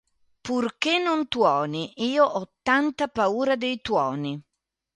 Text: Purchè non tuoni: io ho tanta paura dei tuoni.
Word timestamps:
Purchè 0.47 0.95
non 0.97 1.27
tuoni: 1.27 1.93
io 1.97 2.25
ho 2.25 2.53
tanta 2.63 3.07
paura 3.07 3.55
dei 3.55 3.81
tuoni. 3.81 4.41